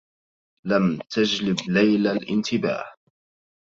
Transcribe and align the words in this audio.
لم 0.67 0.99
تجلب 1.09 1.55
ليلى 1.67 2.11
الانتباه. 2.11 2.93